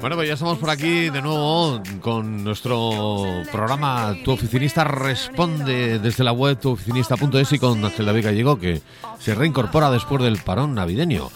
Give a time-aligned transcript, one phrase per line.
[0.00, 6.24] Bueno, pues ya estamos por aquí de nuevo con nuestro programa Tu Oficinista Responde desde
[6.24, 8.80] la web tuoficinista.es y con Ángel David Gallego que
[9.18, 11.30] se reincorpora después del parón navideño.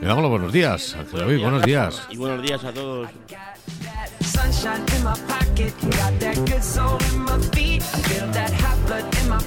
[0.00, 2.02] Le damos los buenos días, Ángel David, buenos días.
[2.10, 3.08] Y buenos días a todos.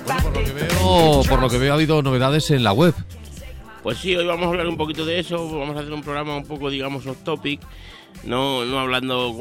[0.05, 2.93] por lo que veo, por lo que veo ha habido novedades en la web.
[3.83, 6.37] Pues sí, hoy vamos a hablar un poquito de eso, vamos a hacer un programa
[6.37, 7.59] un poco, digamos, off topic,
[8.23, 9.35] no, no hablando,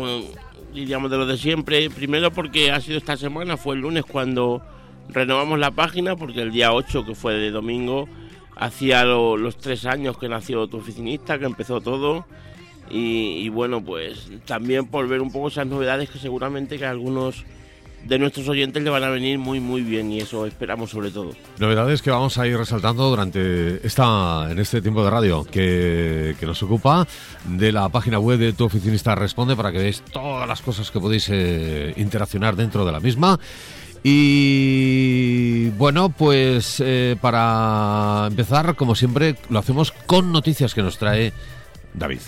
[0.73, 1.91] digamos, de lo de siempre.
[1.91, 4.63] Primero porque ha sido esta semana, fue el lunes cuando
[5.11, 8.09] renovamos la página, porque el día 8, que fue de domingo,
[8.57, 12.25] hacía los tres años que nació tu oficinista, que empezó todo.
[12.91, 17.45] Y, y, bueno, pues también por ver un poco esas novedades que seguramente que algunos
[18.05, 21.33] de nuestros oyentes le van a venir muy muy bien y eso esperamos sobre todo.
[21.59, 26.63] Novedades que vamos a ir resaltando durante esta en este tiempo de radio que, nos
[26.63, 27.07] ocupa
[27.45, 30.99] de la página web de tu oficinista responde para que veáis todas las cosas que
[30.99, 33.39] podéis eh, interaccionar dentro de la misma.
[34.02, 41.33] Y bueno, pues eh, para empezar, como siempre, lo hacemos con noticias que nos trae
[41.93, 42.21] David.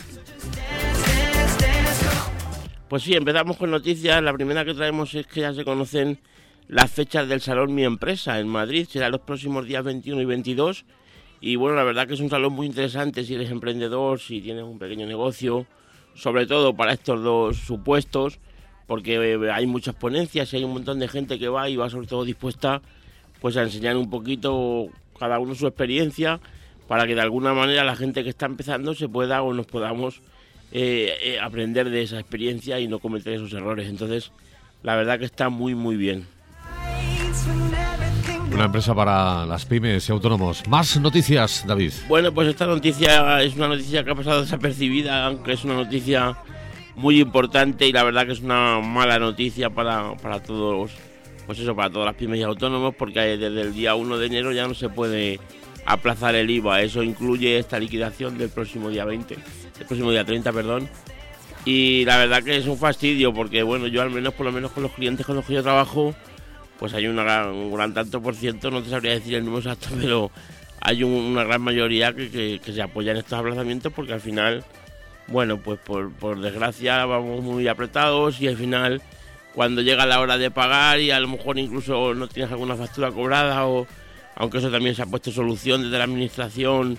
[2.93, 4.23] Pues sí, empezamos con noticias.
[4.23, 6.19] La primera que traemos es que ya se conocen
[6.69, 8.87] las fechas del Salón Mi Empresa en Madrid.
[8.87, 10.85] Será los próximos días 21 y 22.
[11.41, 14.65] Y bueno, la verdad que es un salón muy interesante si eres emprendedor, si tienes
[14.65, 15.67] un pequeño negocio,
[16.13, 18.41] sobre todo para estos dos supuestos,
[18.87, 21.89] porque eh, hay muchas ponencias y hay un montón de gente que va y va
[21.89, 22.83] sobre todo dispuesta
[23.41, 26.41] pues a enseñar un poquito cada uno su experiencia
[26.89, 30.21] para que de alguna manera la gente que está empezando se pueda o nos podamos
[30.75, 33.89] eh, eh, aprender de esa experiencia y no cometer esos errores.
[33.89, 34.33] Entonces,
[34.83, 36.27] la verdad que está muy, muy bien.
[38.51, 40.67] Una empresa para las pymes y autónomos.
[40.69, 41.93] Más noticias, David.
[42.09, 46.37] Bueno, pues esta noticia es una noticia que ha pasado desapercibida, aunque es una noticia
[46.97, 50.93] muy importante y la verdad que es una mala noticia para, para todos,
[51.47, 54.53] pues eso, para todas las pymes y autónomos, porque desde el día 1 de enero
[54.53, 55.39] ya no se puede
[55.85, 56.81] aplazar el IVA.
[56.81, 59.37] Eso incluye esta liquidación del próximo día 20
[59.81, 60.89] el próximo día 30, perdón.
[61.65, 64.73] Y la verdad que es un fastidio porque, bueno, yo al menos, por lo menos
[64.73, 66.15] con los clientes con los que yo trabajo,
[66.79, 69.71] pues hay una gran, un gran tanto por ciento, no te sabría decir el número
[69.71, 70.31] exacto, pero
[70.81, 74.65] hay una gran mayoría que, se apoya en estos aplazamientos porque al final,
[75.29, 79.01] bueno, pues por, por desgracia vamos muy apretados y al final
[79.55, 83.13] cuando llega la hora de pagar y a lo mejor incluso no tienes alguna factura
[83.13, 83.87] cobrada o
[84.35, 86.99] aunque eso también se ha puesto solución desde la administración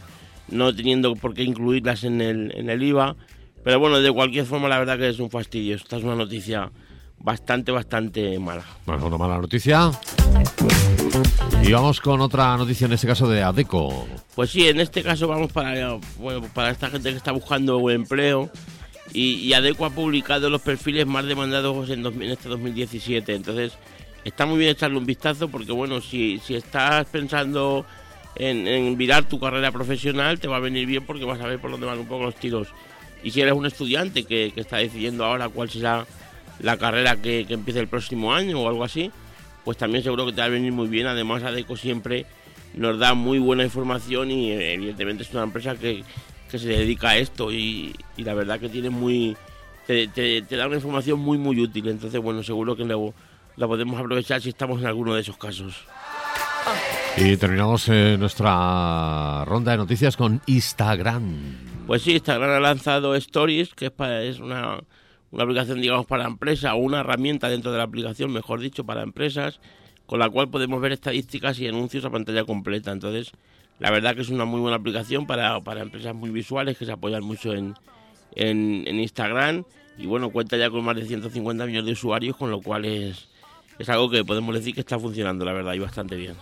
[0.50, 3.16] no teniendo por qué incluirlas en el, en el IVA.
[3.64, 5.76] Pero bueno, de cualquier forma, la verdad que es un fastidio.
[5.76, 6.72] Esta es una noticia
[7.18, 8.64] bastante, bastante mala.
[8.86, 9.92] Bueno, una mala noticia.
[11.64, 14.08] Y vamos con otra noticia, en este caso de ADECO.
[14.36, 17.92] Pues sí, en este caso vamos para, bueno, para esta gente que está buscando un
[17.92, 18.50] empleo.
[19.14, 23.36] Y, ADECO ha publicado los perfiles más demandados en, en este 2017.
[23.36, 23.74] Entonces,
[24.25, 27.86] está muy bien echarle un vistazo porque, bueno, si, si estás pensando
[28.35, 31.71] en, virar tu carrera profesional, te va a venir bien porque vas a ver por
[31.71, 32.67] dónde van un poco los tiros.
[33.23, 36.05] Y si eres un estudiante que, está decidiendo ahora cuál será
[36.59, 39.11] la carrera que, que, empiece el próximo año o algo así,
[39.63, 41.07] pues también seguro que te va a venir muy bien.
[41.07, 42.25] Además, ADECO siempre
[42.73, 46.03] nos da muy buena información y evidentemente es una empresa que,
[46.50, 49.35] se dedica a esto y, la verdad que tiene muy...
[49.88, 51.88] Te, da una información muy muy útil.
[51.88, 55.73] Entonces, bueno, seguro que la podemos aprovechar si estamos en alguno de esos casos.
[57.16, 61.84] Y terminamos eh, nuestra ronda de noticias con Instagram.
[61.85, 64.79] Pues sí, Instagram ha lanzado Stories, que es, es una,
[65.29, 69.03] una aplicación, digamos, para empresas, o una herramienta dentro de la aplicación, mejor dicho, para
[69.03, 69.59] empresas,
[70.07, 72.91] con la cual podemos ver estadísticas y anuncios a pantalla completa.
[72.91, 73.31] Entonces,
[73.78, 76.94] la verdad que es una muy buena aplicación para, para empresas muy visuales que se
[76.94, 77.75] apoyan mucho en,
[78.35, 79.66] en, en Instagram.
[80.00, 83.30] Y bueno, cuenta ya con más de 150 millones de usuarios, con lo cual es,
[83.79, 86.35] es algo que podemos decir que está funcionando, la verdad, y bastante bien.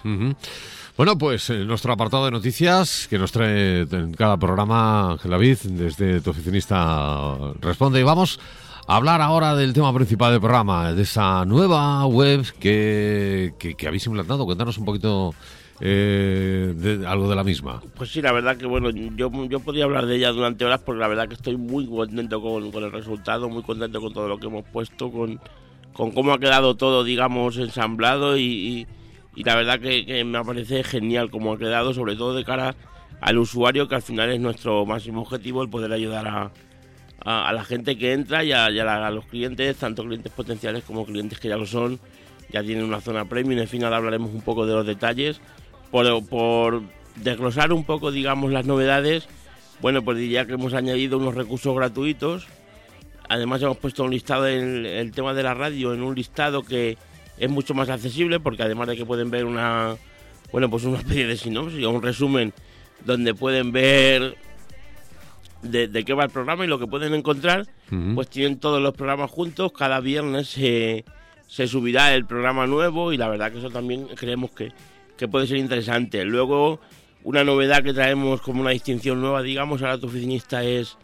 [0.97, 5.57] Bueno, pues eh, nuestro apartado de noticias que nos trae en cada programa Ángel David,
[5.63, 7.99] desde tu oficinista responde.
[7.99, 8.39] Y vamos
[8.87, 14.05] a hablar ahora del tema principal del programa, de esa nueva web que, que, habéis
[14.05, 14.45] implantado.
[14.45, 15.33] Cuéntanos un poquito
[15.79, 17.81] eh, de, algo de la misma.
[17.95, 20.99] Pues sí, la verdad que bueno, yo, yo podría hablar de ella durante horas porque
[20.99, 24.37] la verdad que estoy muy contento con, con el resultado, muy contento con todo lo
[24.37, 25.39] que hemos puesto, con
[25.93, 28.87] con cómo ha quedado todo, digamos, ensamblado y,
[29.35, 32.75] la verdad que, me parece genial cómo ha quedado, sobre todo de cara
[33.19, 36.51] al usuario, que al final es nuestro máximo objetivo, el poder ayudar a,
[37.23, 41.39] a, la gente que entra y, a, a, los clientes, tanto clientes potenciales como clientes
[41.39, 41.99] que ya lo son,
[42.49, 45.39] ya tienen una zona premium, en fin, ahora hablaremos un poco de los detalles,
[45.91, 46.81] por, por
[47.17, 49.27] desglosar un poco, digamos, las novedades,
[49.81, 52.47] Bueno, pues diría que hemos añadido unos recursos gratuitos.
[53.31, 56.97] Además hemos puesto un listado en el tema de la radio, en un listado que
[57.37, 59.95] es mucho más accesible, porque además de que pueden ver una,
[60.51, 62.53] bueno, pues una especie de sinopsis o un resumen
[63.05, 64.35] donde pueden ver
[65.61, 67.67] de, qué va el programa y lo que pueden encontrar,
[68.15, 71.05] pues tienen todos los programas juntos, cada viernes se,
[71.47, 74.73] se subirá el programa nuevo y la verdad que eso también creemos que,
[75.15, 76.25] que puede ser interesante.
[76.25, 76.81] Luego,
[77.23, 80.97] una novedad que traemos como una distinción nueva, digamos, a la oficinista es,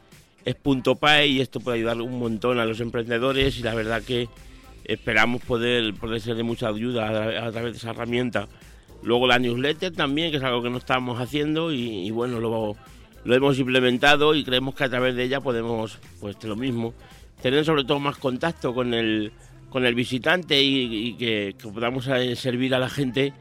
[0.45, 4.01] es Punto Pay y esto puede ayudar un montón a los emprendedores y la verdad
[4.01, 4.29] que
[4.85, 7.07] esperamos poder, poder ser de mucha ayuda
[7.45, 8.47] a, través de esa herramienta.
[9.03, 12.75] Luego la newsletter también, que es algo que no estábamos haciendo y, bueno, lo,
[13.23, 16.93] lo hemos implementado y creemos que a través de ella podemos, pues lo mismo,
[17.41, 19.33] tener sobre todo más contacto con el,
[19.69, 23.33] con el visitante y, que, que, podamos eh, servir a la gente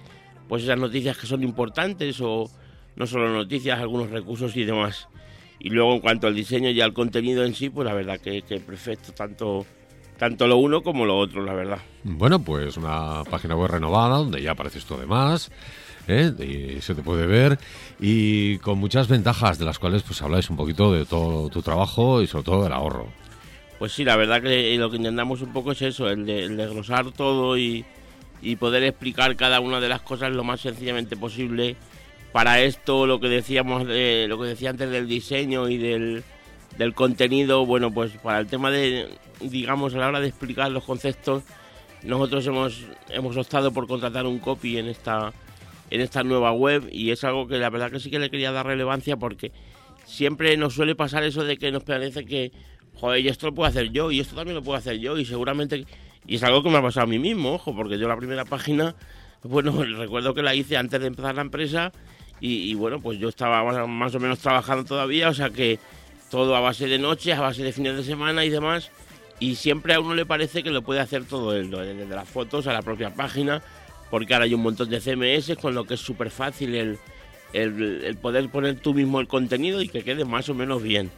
[0.48, 2.50] pues esas noticias que son importantes o
[2.96, 5.08] no solo noticias, algunos recursos y demás.
[5.66, 8.42] Y luego en cuanto al diseño y al contenido en sí, pues la verdad que,
[8.42, 9.66] que perfecto, tanto,
[10.16, 11.78] tanto lo uno como lo otro, la verdad.
[12.04, 15.50] Bueno, pues una página web renovada donde ya aparece esto de más.
[16.06, 16.30] ¿eh?
[16.78, 17.58] y se te puede ver
[17.98, 22.22] y con muchas ventajas de las cuales pues habláis un poquito de todo tu trabajo
[22.22, 23.08] y sobre todo del ahorro.
[23.80, 26.56] Pues sí, la verdad que lo que intentamos un poco es eso, el de, el
[26.56, 27.84] desglosar todo y,
[28.40, 31.74] y poder explicar cada una de las cosas lo más sencillamente posible.
[32.32, 36.22] Para esto, lo que decíamos, de, lo que decía antes del diseño y del,
[36.76, 39.08] del contenido, bueno, pues para el tema de,
[39.40, 41.44] digamos, a la hora de explicar los conceptos,
[42.02, 45.32] nosotros hemos, hemos optado por contratar un copy en esta,
[45.90, 48.52] en esta nueva web y es algo que la verdad que sí que le quería
[48.52, 49.52] dar relevancia porque
[50.04, 52.52] siempre nos suele pasar eso de que nos parece que,
[52.94, 55.24] joder, y esto lo puedo hacer yo y esto también lo puedo hacer yo y
[55.24, 55.86] seguramente
[56.26, 58.44] y es algo que me ha pasado a mí mismo, ojo, porque yo la primera
[58.44, 58.96] página,
[59.42, 61.92] bueno, recuerdo que la hice antes de empezar la empresa
[62.40, 65.78] y, bueno, pues yo estaba más o menos trabajando todavía, o sea que
[66.30, 68.90] todo a base de noche, a base de fines de semana y demás.
[69.38, 72.66] Y siempre a uno le parece que lo puede hacer todo él, desde las fotos
[72.66, 73.62] a la propia página,
[74.10, 76.98] porque ahora hay un montón de CMS con lo que es súper fácil el,
[77.52, 81.10] el, poder poner tú mismo el contenido y que quede más o menos bien.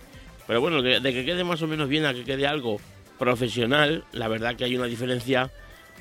[0.46, 2.78] Pero bueno, de que quede más o menos bien a que quede algo
[3.18, 5.50] profesional, la verdad que hay una diferencia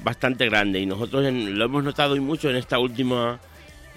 [0.04, 3.40] bastante grande y nosotros lo hemos notado y mucho en esta última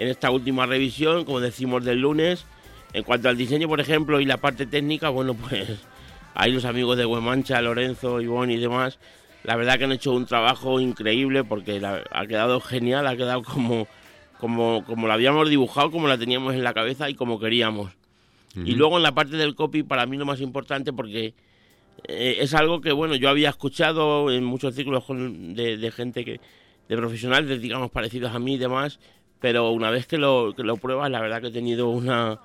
[0.00, 2.46] en esta última revisión, como decimos del lunes.
[2.94, 5.68] En cuanto al diseño, por ejemplo, y la parte técnica, bueno, pues
[6.34, 8.98] hay los amigos de Huemancha, Lorenzo, Ivonne y demás,
[9.44, 13.86] la verdad que han hecho un trabajo increíble porque ha quedado genial, ha quedado como,
[14.38, 17.92] como, como lo habíamos dibujado, como la teníamos en la cabeza y como queríamos.
[18.56, 21.34] Y luego en la parte del copy, para mí lo más importante porque
[22.08, 26.40] eh, es algo que, bueno, yo había escuchado en muchos círculos de, gente que
[26.88, 28.98] de profesionales, digamos, parecidos a mí y demás,
[29.40, 32.38] pero una vez que lo, que lo pruebas, la verdad que he tenido una,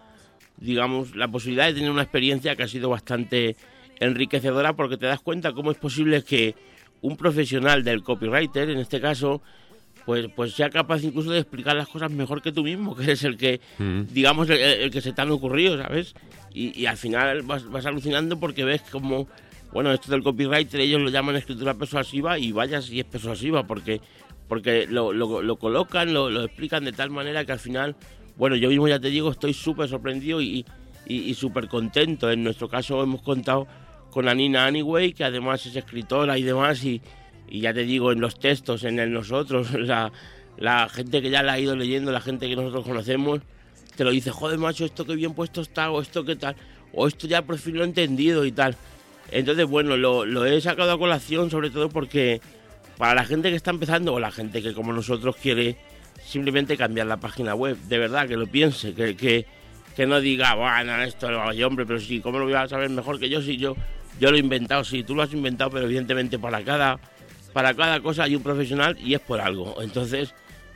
[0.57, 3.55] digamos, la posibilidad de tener una experiencia que ha sido bastante
[3.99, 6.55] enriquecedora porque te das cuenta cómo es posible que
[7.01, 9.41] un profesional del copywriter, en este caso,
[10.05, 13.23] pues, pues sea capaz incluso de explicar las cosas mejor que tú mismo, que eres
[13.23, 14.13] el que, mm.
[14.13, 16.15] digamos, el, que se te han ocurrido, ¿sabes?
[16.53, 19.27] Y, al final vas, vas alucinando porque ves como
[19.73, 23.99] bueno, esto del copyright ellos lo llaman escritura persuasiva y vaya si es persuasiva porque
[24.47, 27.95] porque lo, lo, colocan, lo, lo, explican de tal manera que al final,
[28.37, 30.65] bueno, yo mismo ya te digo, estoy súper sorprendido y,
[31.05, 32.29] y, súper contento.
[32.31, 33.67] En nuestro caso hemos contado
[34.11, 37.01] con Anina Anyway, que además es escritora y demás, y,
[37.47, 40.11] y ya te digo, en los textos, en el nosotros, la,
[40.57, 43.41] la gente que ya la ha ido leyendo, la gente que nosotros conocemos,
[43.95, 46.55] te lo dice, joder, macho, esto que bien puesto está, o esto que tal,
[46.93, 48.75] o esto ya por fin lo he entendido y tal.
[49.31, 52.41] Entonces, bueno, lo, he sacado a colación sobre todo porque
[52.97, 55.77] para la gente que está empezando o la gente que como nosotros quiere
[56.23, 59.45] simplemente cambiar la página web, de verdad, que lo piense, que, que,
[59.95, 62.89] que no diga, bueno, esto lo hago hombre, pero sí, ¿cómo lo voy a saber
[62.89, 63.75] mejor que yo si yo,
[64.19, 64.83] yo lo he inventado?
[64.83, 66.99] Sí, tú lo has inventado, pero evidentemente para cada,
[67.53, 69.81] para cada cosa hay un profesional y es por algo.
[69.81, 70.33] Entonces,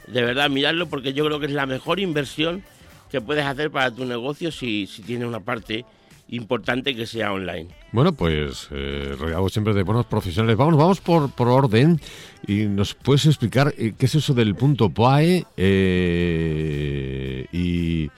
[0.07, 2.63] de verdad, mirarlo porque yo creo que es la mejor inversión
[3.09, 5.85] que puedes hacer para tu negocio si, si tiene una parte
[6.31, 7.67] importante que sea online.
[7.91, 10.57] Bueno, pues eh, rodeado siempre de buenos profesionales.
[10.57, 11.99] Vamos, vamos por, por orden
[12.47, 18.09] y nos puedes explicar eh, qué es eso del punto PAE eh, y,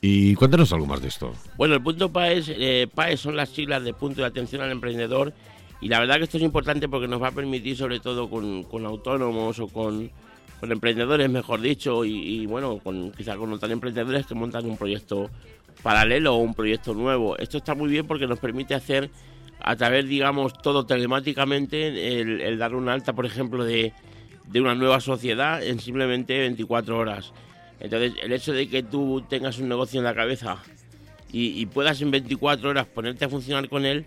[0.00, 1.32] y cuéntanos algo más de esto.
[1.56, 5.32] Bueno, el punto PAE, eh, PAE son las siglas de punto de atención al emprendedor
[5.80, 8.64] y la verdad que esto es importante porque nos va a permitir sobre todo con,
[8.64, 10.10] con autónomos o con,
[10.58, 14.76] con emprendedores, mejor dicho, y, y bueno, con, quizá con otros emprendedores que montan un
[14.76, 15.30] proyecto
[15.82, 17.36] paralelo o un proyecto nuevo.
[17.38, 19.10] Esto está muy bien porque nos permite hacer
[19.60, 23.92] a través, digamos, todo telemáticamente, el, dar una alta, por ejemplo, de,
[24.46, 27.32] de, una nueva sociedad en simplemente 24 horas.
[27.78, 30.62] Entonces, el hecho de que tú tengas un negocio en la cabeza
[31.32, 34.06] y, puedas en 24 horas ponerte a funcionar con él,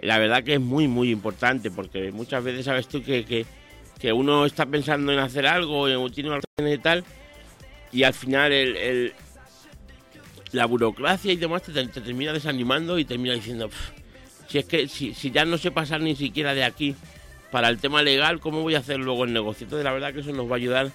[0.00, 4.44] la verdad que es muy, muy importante, porque muchas veces sabes tú que, que, uno
[4.44, 7.04] está pensando en hacer algo o tiene una y tal,
[7.90, 9.12] y al final el,
[10.54, 13.68] la burocracia y demás te, termina desanimando y termina diciendo,
[14.48, 16.94] si es que si, ya no sé pasar ni siquiera de aquí
[17.50, 19.64] para el tema legal, ¿cómo voy a hacer luego el negocio?
[19.64, 20.92] Entonces la verdad que eso nos va a ayudar,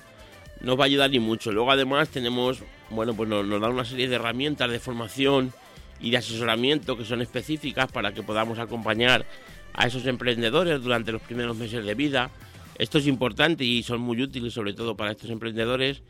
[0.61, 1.51] nos va a ayudar y mucho.
[1.51, 5.53] Luego además tenemos, bueno, pues nos, nos da una serie de herramientas de formación
[5.99, 9.25] y de asesoramiento que son específicas para que podamos acompañar
[9.73, 12.31] a esos emprendedores durante los primeros meses de vida.
[12.77, 16.01] Esto es importante y son muy útiles sobre todo para estos emprendedores,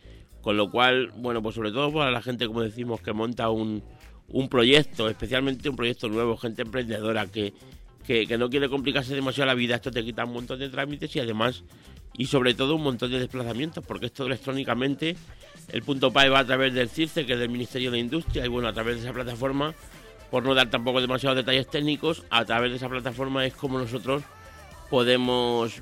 [0.42, 3.84] con lo cual, bueno, pues sobre todo para la gente, como decimos, que monta un,
[4.30, 7.54] un proyecto, especialmente un proyecto nuevo, gente emprendedora que,
[8.06, 11.20] que, no quiere complicarse demasiado la vida, esto te quita un montón de trámites y
[11.20, 11.64] además,
[12.18, 15.16] y sobre todo un montón de desplazamientos, porque esto electrónicamente,
[15.68, 18.50] el punto PAE va a través del CIRCE, que es del Ministerio de Industria, y
[18.50, 19.76] bueno, a través de esa plataforma,
[20.32, 24.24] por no dar tampoco demasiados detalles técnicos, a través de esa plataforma es como nosotros
[24.90, 25.82] podemos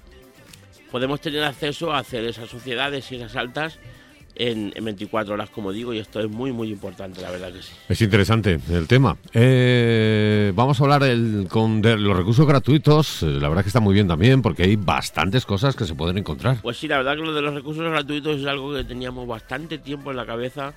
[0.91, 3.77] podemos tener acceso a hacer esas sociedades y esas altas
[4.37, 7.73] en, 24 horas, como digo, y esto es muy, muy importante, la verdad que sí.
[7.89, 9.17] Es interesante el tema.
[9.33, 11.03] Eh, vamos a hablar
[11.49, 13.23] con de los recursos gratuitos.
[13.23, 16.17] Eh, la verdad que está muy bien también, porque hay bastantes cosas que se pueden
[16.17, 16.59] encontrar.
[16.61, 19.77] Pues sí, la verdad que lo de los recursos gratuitos es algo que teníamos bastante
[19.79, 20.73] tiempo en la cabeza.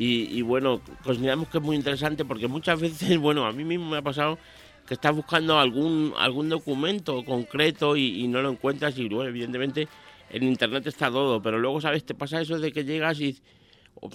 [0.00, 3.98] Y, bueno, consideramos que es muy interesante porque muchas veces, bueno, a mí mismo me
[3.98, 4.38] ha pasado
[4.86, 9.86] que estás buscando algún algún documento concreto y, y no lo encuentras y bueno, evidentemente
[10.30, 12.04] en internet está todo, pero luego, ¿sabes?
[12.04, 13.38] Te pasa eso de que llegas y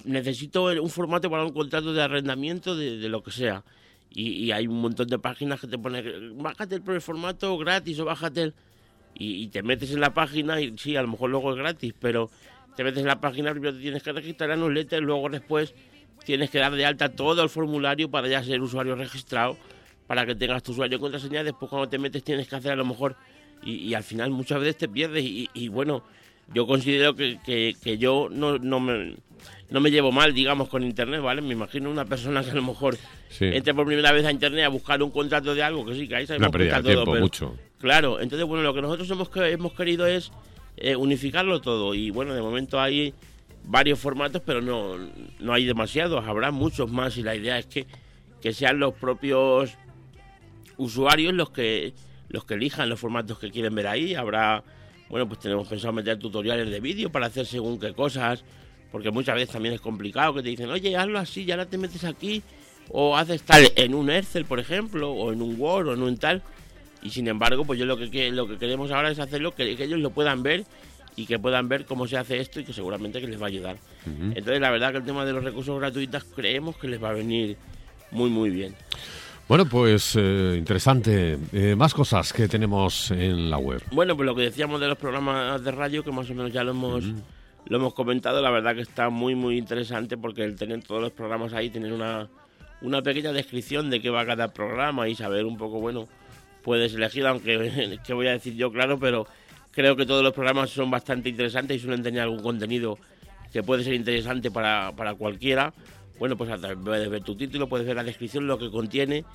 [0.05, 3.63] necesito un formato para un contrato de arrendamiento de, lo que sea.
[4.09, 8.43] Y, hay un montón de páginas que te ponen, bájate el formato gratis o bájate
[8.43, 8.53] el...
[9.15, 12.29] Y, te metes en la página y sí, a lo mejor luego es gratis, pero
[12.75, 15.73] te metes en la página, primero te tienes que registrar en un letter, luego después
[16.25, 19.57] tienes que dar de alta todo el formulario para ya ser usuario registrado,
[20.07, 22.75] para que tengas tu usuario y contraseña, después cuando te metes tienes que hacer a
[22.75, 23.15] lo mejor
[23.65, 26.03] y, al final muchas veces te pierdes y, bueno,
[26.53, 29.15] yo considero que, que, yo no, no, me,
[29.69, 31.41] no me llevo mal, digamos, con Internet, ¿vale?
[31.41, 32.97] Me imagino una persona que a lo mejor
[33.39, 36.15] entre por primera vez a Internet a buscar un contrato de algo, que sí, que
[36.15, 37.55] ahí sabemos que está todo, mucho.
[37.79, 40.31] Claro, entonces, bueno, lo que nosotros hemos, hemos querido es
[40.77, 43.13] eh, unificarlo todo y bueno, de momento hay
[43.65, 44.95] varios formatos, pero no,
[45.39, 47.87] no hay demasiados, habrá muchos más y la idea es que,
[48.41, 49.77] que sean los propios
[50.77, 51.93] usuarios los que
[52.33, 54.15] los que elijan los formatos que quieren ver ahí.
[54.15, 54.63] Habrá,
[55.07, 58.43] bueno, pues tenemos pensado meter tutoriales de vídeo para hacer según qué cosas,
[58.91, 61.77] porque muchas veces también es complicado que te dicen, oye, hazlo así, ya ahora te
[61.77, 62.41] metes aquí,
[62.89, 66.17] o haces tal en un Excel, por ejemplo, o en un Word, o en un
[66.17, 66.41] tal.
[67.03, 69.83] Y sin embargo, pues yo lo que, lo que queremos ahora es hacerlo que, que
[69.83, 70.65] ellos lo puedan ver
[71.15, 73.49] y que puedan ver cómo se hace esto y que seguramente que les va a
[73.49, 73.77] ayudar.
[74.07, 77.13] Entonces, la verdad que el tema de los recursos gratuitos creemos que les va a
[77.13, 77.57] venir
[78.09, 78.75] muy, muy bien.
[79.47, 81.37] Bueno, pues eh, interesante.
[81.51, 83.83] Eh, más cosas que tenemos en la web.
[83.91, 86.63] Bueno, pues lo que decíamos de los programas de radio, que más o menos ya
[86.63, 87.03] lo hemos,
[87.65, 91.11] lo hemos comentado, la verdad que está muy, muy interesante porque el tener todos los
[91.11, 92.29] programas ahí, tener una,
[92.81, 96.07] una pequeña descripción de qué va cada programa y saber un poco, bueno,
[96.63, 99.27] puedes elegir, aunque que voy a decir yo, claro, pero
[99.71, 102.97] creo que todos los programas son bastante interesantes y suelen tener algún contenido
[103.51, 105.73] que puede ser interesante para, para cualquiera
[106.19, 106.49] bueno, pues
[106.83, 109.25] puedes ver tu título, puedes ver la descripción, lo que contiene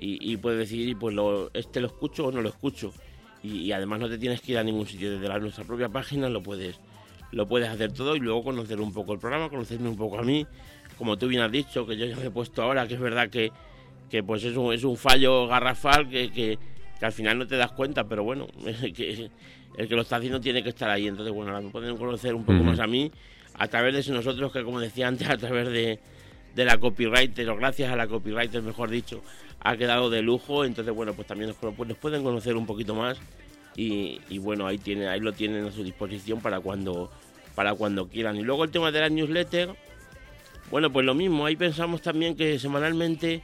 [0.00, 2.92] y, puedes decidir, pues lo, este lo escucho o no lo escucho.
[3.42, 6.28] Y, además no te tienes que ir a ningún sitio, desde la, nuestra propia página
[6.28, 6.78] lo puedes,
[7.32, 10.22] lo puedes hacer todo y luego conocer un poco el programa, conocerme un poco a
[10.22, 10.46] mí,
[10.96, 13.28] como tú bien has dicho, que yo ya me he puesto ahora, que es verdad
[13.28, 13.52] que,
[14.10, 16.58] que pues es un, es un fallo garrafal que, que,
[17.00, 18.46] al final no te das cuenta, pero bueno,
[18.94, 19.30] que
[19.76, 21.06] el que lo está haciendo tiene que estar ahí.
[21.06, 23.10] Entonces, bueno, ahora me pueden conocer un poco más a mí
[23.54, 25.98] a través de nosotros, que como decía antes, a través de,
[26.54, 29.22] de la copywriter, o gracias a la copywriter, mejor dicho,
[29.60, 30.64] ha quedado de lujo.
[30.64, 33.18] Entonces, bueno, pues también nos, pues, pueden conocer un poquito más.
[33.76, 37.10] Y, bueno, ahí, tiene, ahí lo tienen a su disposición para cuando,
[37.54, 38.36] para cuando quieran.
[38.36, 39.74] Y luego el tema de la newsletter,
[40.70, 41.46] bueno, pues lo mismo.
[41.46, 43.40] Ahí pensamos también que semanalmente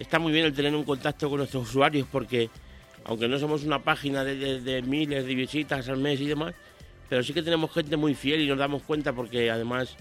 [0.00, 2.50] está muy bien el tener un contacto con nuestros usuarios porque
[3.04, 6.54] aunque no somos una página de, de miles de visitas al mes y demás,
[7.08, 9.96] pero sí que tenemos gente muy fiel y nos damos cuenta porque además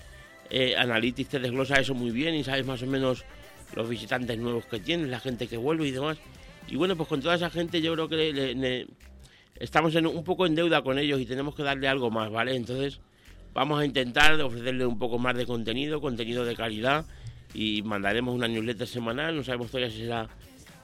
[0.50, 3.26] eh, Analytics te desglosa eso muy bien y sabes más o menos
[3.76, 6.18] los visitantes nuevos que tienes, la gente que vuelve y demás.
[6.68, 8.88] Y bueno, pues con toda esa gente yo creo que
[9.60, 12.56] estamos en, un poco en deuda con ellos y tenemos que darle algo más, ¿vale?
[12.56, 13.00] Entonces
[13.54, 17.06] vamos a intentar ofrecerle un poco más de contenido, contenido de calidad
[17.54, 20.28] y mandaremos una newsletter semanal, no sabemos todavía si será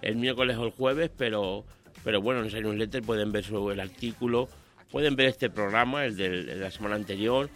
[0.01, 1.65] el miércoles o el jueves, pero,
[2.03, 4.48] pero bueno, en esa newsletter pueden ver sobre el artículo,
[4.89, 7.50] pueden ver este programa, el de la semana anterior,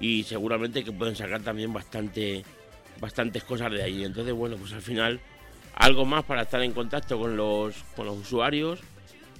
[0.00, 2.42] y seguramente que pueden sacar también bastante
[3.00, 4.04] bastantes cosas de ahí.
[4.04, 5.20] Entonces, bueno, pues al final
[5.74, 8.80] algo más para estar en contacto con los, con los usuarios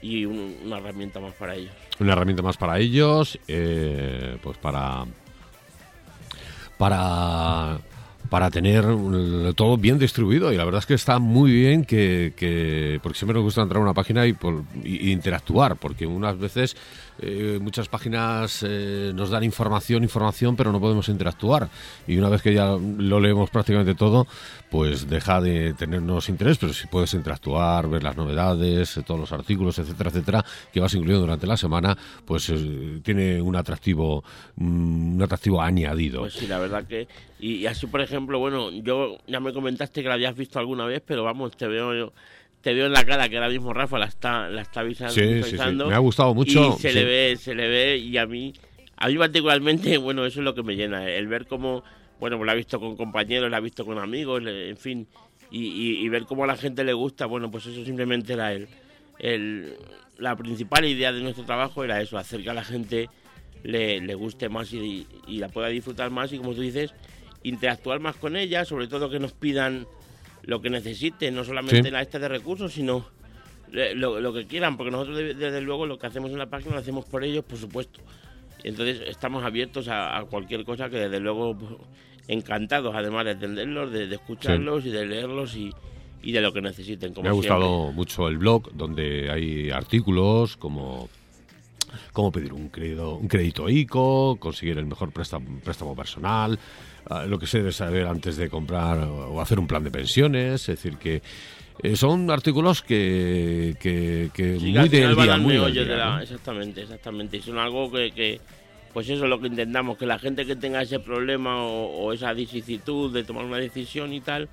[0.00, 1.72] y una herramienta más para ellos.
[1.98, 5.04] Una herramienta más para ellos, eh, pues para
[6.78, 7.78] para
[8.30, 8.84] para tener
[9.56, 13.34] todo bien distribuido y la verdad es que está muy bien que, que porque siempre
[13.34, 16.76] nos gusta entrar a una página y, por, y interactuar porque unas veces
[17.22, 21.68] eh, muchas páginas eh, nos dan información, información, pero no podemos interactuar.
[22.06, 24.26] Y una vez que ya lo leemos prácticamente todo,
[24.70, 29.32] pues deja de tenernos interés, pero si puedes interactuar, ver las novedades, eh, todos los
[29.32, 32.52] artículos, etcétera, etcétera, que vas incluyendo durante la semana, pues
[33.02, 34.24] tiene un atractivo,
[34.56, 36.20] mm, un atractivo añadido.
[36.20, 37.06] Pues sí, la verdad que...
[37.38, 41.02] Y, así, por ejemplo, bueno, yo ya me comentaste que la habías visto alguna vez,
[41.04, 42.12] pero vamos, te veo
[42.60, 45.14] te veo en la cara que ahora mismo Rafa la está, la está avisando.
[45.14, 45.74] Sí, sí, sí.
[45.74, 46.76] Me ha gustado mucho.
[46.76, 48.52] Y se le ve, se le ve, y a mí,
[48.96, 51.82] a mí particularmente, bueno, eso es lo que me llena, el ver cómo,
[52.18, 55.06] bueno, pues la he visto con compañeros, la he visto con amigos, en fin,
[55.50, 58.68] y, ver cómo a la gente le gusta, bueno, pues eso simplemente era el,
[59.18, 59.74] el,
[60.18, 63.08] la principal idea de nuestro trabajo era eso, hacer que a la gente
[63.64, 66.94] le, le guste más y, y la pueda disfrutar más y como tú dices,
[67.42, 69.86] interactuar más con ella, sobre todo que nos pidan
[70.42, 73.06] lo que necesiten, no solamente la esta de recursos, sino
[73.73, 77.04] lo, que quieran, porque nosotros desde luego lo que hacemos en la página lo hacemos
[77.04, 78.00] por ellos, por supuesto.
[78.64, 81.73] Entonces estamos abiertos a, cualquier cosa que desde luego pues,
[82.28, 85.73] encantados, además de entenderlos, de, escucharlos y de leerlos y,
[86.23, 87.14] de lo que necesiten.
[87.23, 91.09] Me ha gustado mucho el blog, donde hay artículos como
[92.12, 96.59] cómo pedir un crédito, un crédito ICO, conseguir el mejor préstamo, préstamo personal,
[97.06, 100.68] ah, lo que se debe saber antes de comprar o hacer un plan de pensiones,
[100.68, 101.23] es decir que
[101.82, 107.38] eh, son artículos que, que, que muy del día, muy Exactamente, exactamente.
[107.38, 108.40] Y son algo que,
[108.92, 112.32] pues eso es lo que intentamos, que la gente que tenga ese problema o, esa
[112.35, 114.49] vicisitud de tomar una decisión y tal,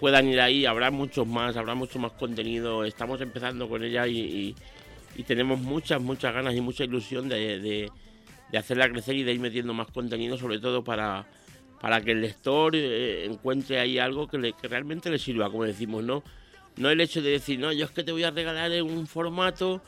[0.00, 0.64] puedan ir ahí.
[0.64, 2.84] Habrá muchos más, habrá mucho más contenido.
[2.84, 4.54] Estamos empezando con ella y y
[5.24, 9.74] tenemos muchas, muchas ganas y mucha ilusión de, de, hacerla crecer y de ir metiendo
[9.74, 11.26] más contenido, sobre todo para,
[11.80, 16.22] para que el lector eh, encuentre ahí algo que, realmente le sirva, como decimos, ¿no?
[16.76, 19.82] No el hecho de decir, no, yo es que te voy a regalar un formato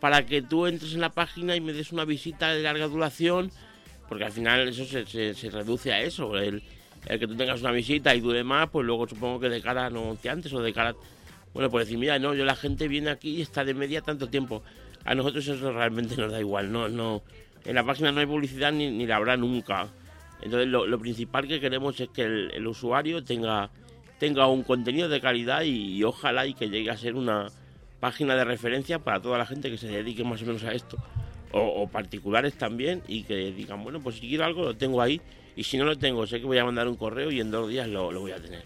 [0.00, 3.50] para que tú entres en la página y me des una visita de larga duración,
[4.08, 6.62] porque al final eso se, se, reduce a eso, el,
[7.06, 9.84] el, que tú tengas una visita y dure más, pues luego supongo que de cara
[9.84, 10.94] a anunciantes o de cara
[11.56, 14.28] bueno, pues decir, mira, no, yo la gente viene aquí y está de media tanto
[14.28, 14.62] tiempo.
[15.06, 17.22] A nosotros eso realmente nos da igual, no, no.
[17.64, 19.88] En la página no hay publicidad ni, ni la habrá nunca.
[20.42, 23.70] Entonces lo, principal que queremos es que el, usuario tenga,
[24.18, 27.46] tenga un contenido de calidad y, ojalá y que llegue a ser una
[28.00, 30.98] página de referencia para toda la gente que se dedique más o menos a esto.
[31.52, 35.22] O, particulares también y que digan, bueno, pues si quiero algo lo tengo ahí
[35.56, 37.68] y si no lo tengo sé que voy a mandar un correo y en dos
[37.68, 38.62] días lo, lo voy a tener.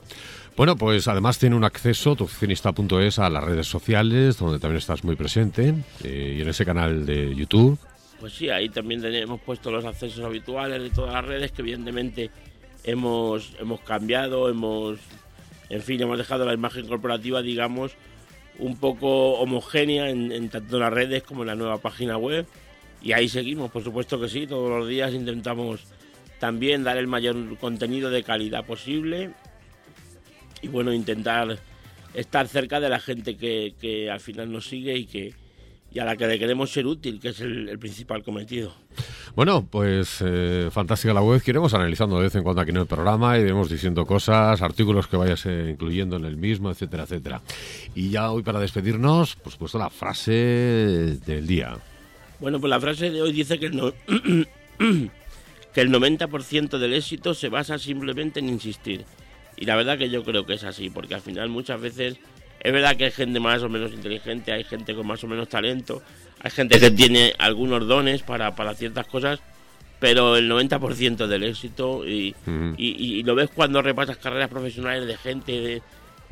[0.56, 5.16] Bueno, pues además tiene un acceso, tuoficinista.es, a las redes sociales, donde también estás muy
[5.16, 5.72] presente,
[6.04, 7.78] eh, y en ese canal de YouTube.
[8.18, 12.30] Pues sí, ahí también tenemos puesto los accesos habituales de todas las redes, que evidentemente
[12.84, 14.98] hemos, hemos cambiado, hemos,
[15.70, 17.92] en fin, hemos dejado la imagen corporativa, digamos,
[18.58, 22.46] un poco homogénea en, en tanto las redes como en la nueva página web.
[23.00, 25.86] Y ahí seguimos, por supuesto que sí, todos los días intentamos
[26.40, 29.30] también dar el mayor contenido de calidad posible
[30.62, 31.58] y bueno, intentar
[32.14, 35.34] estar cerca de la gente que, que al final nos sigue y que
[35.92, 38.72] y a la que le queremos ser útil, que es el, principal cometido.
[39.34, 42.76] Bueno, pues eh, fantástica la web, que iremos analizando de vez en cuando aquí en
[42.76, 47.04] el programa, y iremos diciendo cosas, artículos que vayas eh, incluyendo en el mismo, etcétera,
[47.04, 47.42] etcétera.
[47.94, 50.32] Y ya hoy para despedirnos, por supuesto, la frase
[51.26, 51.76] del día.
[52.38, 53.92] Bueno, pues la frase de hoy dice que no,
[55.74, 59.04] que el 90% del éxito se basa simplemente en insistir.
[59.56, 62.16] Y la verdad que yo creo que es así, porque al final muchas veces
[62.60, 65.48] es verdad que hay gente más o menos inteligente, hay gente con más o menos
[65.48, 66.02] talento,
[66.42, 69.40] hay gente que tiene algunos dones para, para ciertas cosas,
[69.98, 72.34] pero el 90% del éxito, y,
[72.76, 75.82] y, lo ves cuando repasas carreras profesionales de gente de,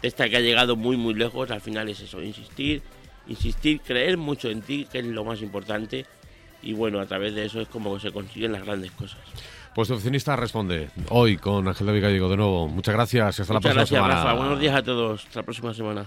[0.00, 2.82] de, esta que ha llegado muy, muy lejos, al final es eso, insistir,
[3.26, 6.06] insistir, creer mucho en ti, que es lo más importante,
[6.62, 9.18] y bueno, a través de eso es como se consiguen las grandes cosas.
[9.74, 12.68] Pues oficinista responde hoy con Ángel David Gallego de nuevo.
[12.68, 14.14] Muchas gracias y hasta la próxima gracias, semana.
[14.24, 14.32] Rafa.
[14.34, 15.24] Buenos días a todos.
[15.24, 16.06] Hasta la próxima semana.